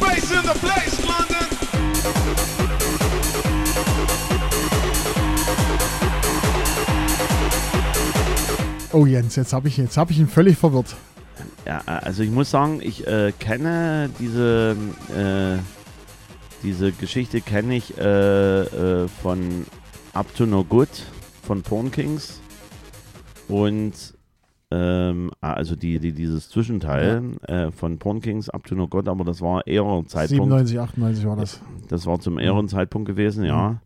[0.00, 1.48] Bass in the place, London.
[8.92, 10.96] Oh Jens, jetzt habe ich, jetzt hab ich ihn völlig verwirrt.
[11.66, 14.74] Ja, also ich muss sagen, ich äh, kenne diese,
[15.14, 15.58] äh,
[16.62, 19.66] diese Geschichte kenne ich äh, äh, von
[20.12, 20.88] Up to No Good
[21.42, 22.40] von Porn Kings
[23.48, 24.14] und
[24.70, 29.08] ähm, ah, also die, die, dieses Zwischenteil äh, von Porn Kings Up to No Good,
[29.08, 30.52] aber das war eher ein Zeitpunkt.
[30.52, 31.62] 97, 98 war das.
[31.88, 33.80] Das war zum ehren Zeitpunkt gewesen, ja.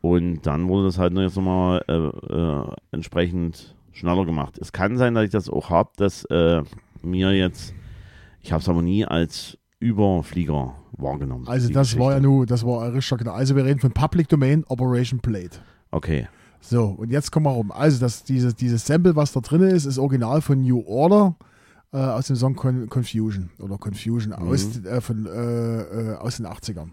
[0.00, 4.56] Und dann wurde das halt jetzt nochmal äh, äh, entsprechend schneller gemacht.
[4.58, 6.62] Es kann sein, dass ich das auch habe, dass äh,
[7.02, 7.74] mir jetzt,
[8.40, 11.46] ich habe es aber nie als Überflieger wahrgenommen.
[11.46, 12.22] Also das war ja Geschichte.
[12.22, 13.32] nur, das war richtig genau.
[13.32, 15.58] Also wir reden von Public Domain Operation Plate.
[15.90, 16.26] Okay,
[16.60, 17.70] So, und jetzt kommen wir rum.
[17.70, 21.36] Also das, dieses, dieses Sample, was da drin ist, ist original von New Order
[21.92, 26.46] äh, aus dem Song Con Confusion oder Confusion aus, äh, von, äh, äh, aus den
[26.46, 26.90] 80ern.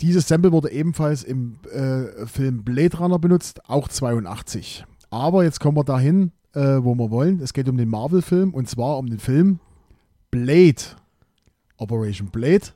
[0.00, 4.84] Dieses Sample wurde ebenfalls im äh, Film Blade Runner benutzt, auch 82.
[5.10, 7.40] Aber jetzt kommen wir dahin, äh, wo wir wollen.
[7.40, 9.60] Es geht um den Marvel-Film und zwar um den Film
[10.42, 10.82] Blade.
[11.78, 12.66] Operation Blade.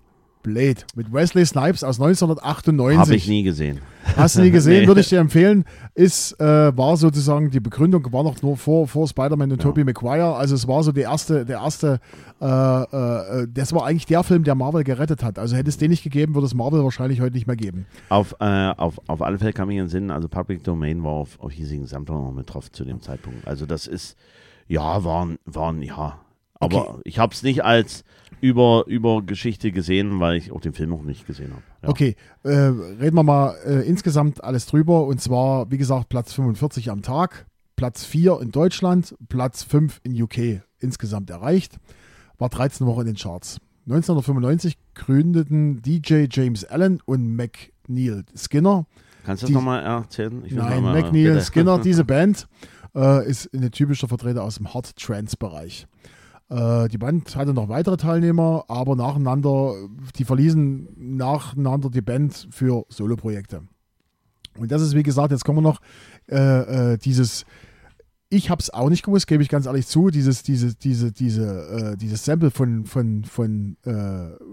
[0.44, 2.99] Blade mit Wesley Snipes aus 1998.
[2.99, 3.81] habe ich nie gesehen.
[4.16, 4.87] Hast du nie gesehen, Nee.
[4.87, 5.64] würde ich dir empfehlen.
[5.94, 9.64] Ist, äh, war sozusagen die Begründung, war noch nur vor, vor Spider-Man und Ja.
[9.64, 10.37] Tobey Maguire.
[10.37, 11.99] Also es war so der erste, der erste,
[12.40, 15.38] äh, äh, das war eigentlich der Film, der Marvel gerettet hat.
[15.40, 17.87] Also hätte es den nicht gegeben, würde es Marvel wahrscheinlich heute nicht mehr geben.
[18.09, 18.44] Auf, äh,
[18.77, 21.51] auf, auf alle Fälle kam ich in den Sinn, also Public Domain war auf, auf
[21.51, 23.47] hiesigen Sampler noch mit drauf zu dem Zeitpunkt.
[23.47, 24.16] Also das ist,
[24.68, 26.21] ja, waren, waren ja.
[26.61, 27.01] Aber Okay.
[27.05, 28.05] ich habe es nicht als
[28.40, 31.62] über, über Geschichte gesehen, weil ich auch den Film noch nicht gesehen habe.
[31.83, 31.88] Ja.
[31.88, 35.07] Okay, äh, reden wir mal äh, insgesamt alles drüber.
[35.07, 40.21] Und zwar, wie gesagt, Platz 45 am Tag, Platz 4 in Deutschland, Platz 5 in
[40.21, 41.77] UK insgesamt erreicht.
[42.38, 43.59] War 13 Wochen in den Charts.
[43.87, 48.87] 1995 gründeten DJ James Allen und McNeil Skinner.
[49.25, 50.42] Kannst du das nochmal erzählen?
[50.51, 51.44] Nein, mal- McNeil bitte.
[51.44, 52.47] Skinner, diese Band,
[52.94, 55.87] äh, ist ein typischer Vertreter aus dem Hard Trance-Bereich.
[56.51, 59.75] Äh, die Band hatte noch weitere Teilnehmer, aber nacheinander,
[60.17, 63.63] die verließen nacheinander die Band für Soloprojekte.
[64.59, 65.81] Und das ist, wie gesagt, jetzt kommen wir noch,
[66.29, 67.45] äh, äh, dieses
[68.31, 70.11] ich habe es auch nicht gewusst, gebe ich ganz ehrlich zu.
[70.11, 73.93] Dieses, diese, diese, diese, äh, dieses Sample von, von, von äh,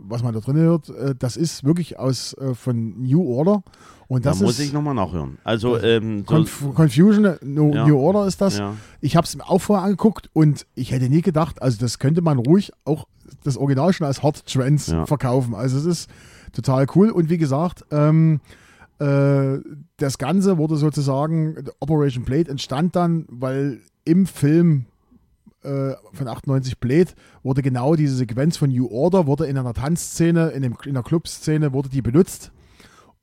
[0.08, 3.64] was man da drin hört, äh, das ist wirklich aus äh, von New Order.
[4.08, 5.40] Und Da das muss ist ich nochmal nachhören.
[5.44, 7.86] Also, ähm, so, Conf Confusion, äh, New, Ja.
[7.88, 8.60] New Order ist das.
[8.60, 8.76] ja.
[9.02, 12.22] Ich habe es mir auch vorher angeguckt und ich hätte nie gedacht, also das könnte
[12.22, 13.08] man ruhig auch
[13.44, 15.06] das Original schon als Hard Trends Ja.
[15.06, 15.54] verkaufen.
[15.56, 16.10] Also es ist
[16.54, 18.65] total cool und wie gesagt, ähm, äh,
[18.98, 24.86] das Ganze wurde sozusagen, Operation Blade entstand dann, weil im Film
[25.66, 27.12] äh, von 98 Blade
[27.44, 31.04] wurde genau diese Sequenz von New Order, wurde in einer Tanzszene, in, dem, in der
[31.04, 32.52] Clubszene, wurde die benutzt.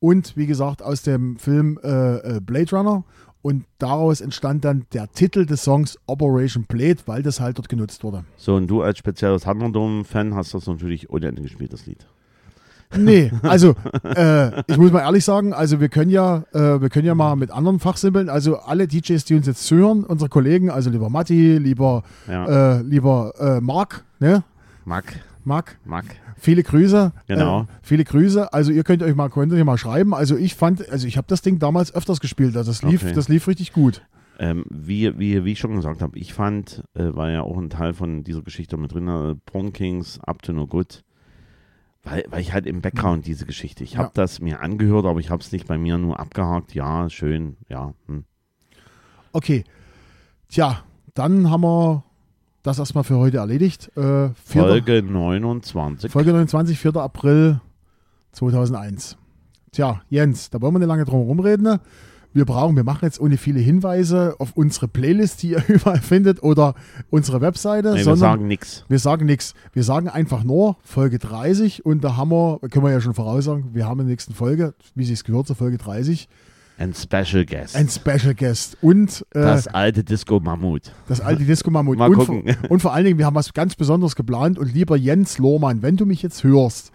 [0.00, 3.04] Und wie gesagt, aus dem Film äh, äh, Blade Runner.
[3.40, 8.04] Und daraus entstand dann der Titel des Songs Operation Blade, weil das halt dort genutzt
[8.04, 8.24] wurde.
[8.36, 12.06] so, und du als spezieller Thunderdome-Fan hast das natürlich ohne Ende gespielt, das Lied.
[12.96, 13.74] Nee, also
[14.04, 17.36] äh, ich muss mal ehrlich sagen, also wir können ja, äh, wir können ja mal
[17.36, 21.58] mit anderen Fachsimpeln, also alle DJs, die uns jetzt zuhören, unsere Kollegen, also lieber Matti,
[21.58, 22.78] lieber, Ja.
[22.78, 24.44] äh, lieber äh, Marc, ne?
[24.84, 26.04] Mack, Marc, Mack.
[26.36, 27.12] viele Grüße.
[27.28, 27.62] Genau.
[27.62, 28.52] Äh, viele Grüße.
[28.52, 30.12] Also ihr könnt euch mal, könnt ihr mal schreiben.
[30.14, 32.56] Also ich fand, also ich habe das Ding damals öfters gespielt.
[32.56, 33.12] Also das lief, Okay.
[33.14, 34.02] das lief richtig gut.
[34.38, 37.70] Ähm, wie, wie, wie ich schon gesagt habe, ich fand, äh, war ja auch ein
[37.70, 41.04] Teil von dieser Geschichte mit drin, äh, Porn Kings, Up to No Good,
[42.02, 44.08] weil, weil ich halt im Background diese Geschichte, ich habe.
[44.08, 44.12] Ja.
[44.14, 47.94] das mir angehört, aber ich habe es nicht bei mir nur abgehakt, ja, schön, ja.
[48.06, 48.24] Hm.
[49.32, 49.64] Okay.
[50.48, 50.82] Tja,
[51.14, 52.04] dann haben wir
[52.62, 53.90] das erstmal für heute erledigt.
[53.96, 56.10] Äh, Folge 29.
[56.10, 56.96] Folge 29, 4.
[56.96, 57.60] April
[58.32, 59.16] 2001.
[59.72, 61.64] Tja, Jens, da wollen wir nicht lange drum rumreden.
[61.64, 61.80] ne?
[62.34, 66.42] Wir brauchen, wir machen jetzt ohne viele Hinweise auf unsere Playlist, die ihr überall findet,
[66.42, 66.74] oder
[67.10, 68.84] unsere Webseite, Nee, wir sagen nichts.
[68.88, 69.54] wir sagen nichts.
[69.72, 73.70] Wir sagen einfach nur Folge 30 und da haben wir, können wir ja schon voraussagen,
[73.74, 76.28] wir haben in der nächsten Folge, wie sich es gehört, zur Folge 30,
[76.78, 77.76] Ein Special Guest.
[77.76, 80.90] ein Special Guest und äh, das alte Disco Mammut.
[81.08, 81.98] das alte Disco Mammut.
[81.98, 82.42] Mal und, gucken.
[82.60, 84.58] vor, und vor allen Dingen, wir haben was ganz Besonderes geplant.
[84.58, 86.90] Und lieber Jens Lohmann, wenn du mich jetzt hörst,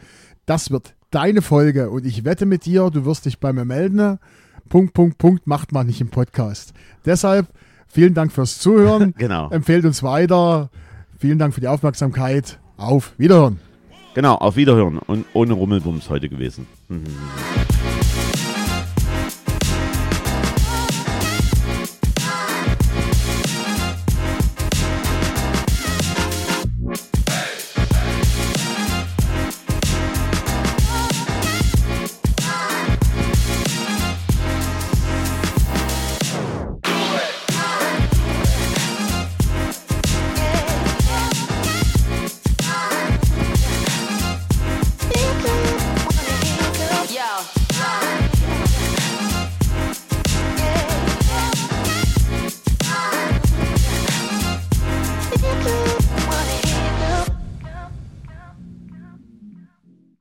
[0.48, 1.90] das wird deine Folge.
[1.92, 4.18] Und ich wette mit dir, du wirst dich bei mir melden.
[4.68, 6.74] Punkt, Punkt, Punkt, macht man nicht im Podcast.
[7.06, 7.48] Deshalb
[7.88, 9.14] vielen Dank fürs Zuhören.
[9.18, 9.50] Genau.
[9.50, 10.70] Empfehlt uns weiter.
[11.20, 12.60] Vielen Dank für die Aufmerksamkeit.
[12.78, 13.60] Auf Wiederhören.
[14.14, 16.68] Genau, auf Wiederhören und ohne Rummelbums heute gewesen.
[16.90, 17.04] Mhm.